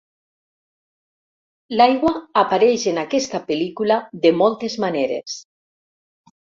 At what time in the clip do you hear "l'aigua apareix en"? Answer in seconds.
1.75-2.99